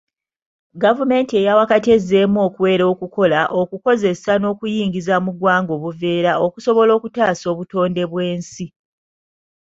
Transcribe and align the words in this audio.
Gavumenti 0.83 1.33
eya 1.41 1.53
wakati 1.59 1.87
ezzeemu 1.97 2.37
okuwera 2.47 2.83
okukola, 2.93 3.39
okukozesa 3.61 4.31
n'okuyingiza 4.37 5.15
muggwanga 5.25 5.71
obuveera, 5.77 6.31
okusobola 6.45 6.91
okutaasa 6.97 7.45
obutonde 7.53 8.03
bw'ensi. 8.11 8.65